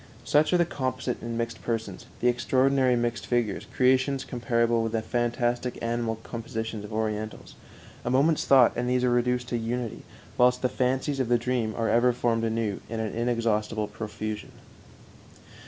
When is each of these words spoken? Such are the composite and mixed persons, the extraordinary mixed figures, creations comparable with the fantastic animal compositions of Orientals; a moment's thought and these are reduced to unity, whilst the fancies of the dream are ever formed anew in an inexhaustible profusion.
Such 0.23 0.51
are 0.51 0.57
the 0.57 0.65
composite 0.65 1.21
and 1.21 1.37
mixed 1.37 1.61
persons, 1.61 2.07
the 2.21 2.27
extraordinary 2.27 2.95
mixed 2.95 3.27
figures, 3.27 3.67
creations 3.71 4.23
comparable 4.25 4.81
with 4.81 4.93
the 4.93 5.03
fantastic 5.03 5.77
animal 5.79 6.15
compositions 6.23 6.83
of 6.83 6.91
Orientals; 6.91 7.53
a 8.03 8.09
moment's 8.09 8.45
thought 8.45 8.73
and 8.75 8.89
these 8.89 9.03
are 9.03 9.11
reduced 9.11 9.47
to 9.49 9.57
unity, 9.59 10.01
whilst 10.39 10.63
the 10.63 10.69
fancies 10.69 11.19
of 11.19 11.29
the 11.29 11.37
dream 11.37 11.75
are 11.77 11.87
ever 11.87 12.13
formed 12.13 12.43
anew 12.43 12.81
in 12.89 12.99
an 12.99 13.13
inexhaustible 13.13 13.85
profusion. 13.87 14.53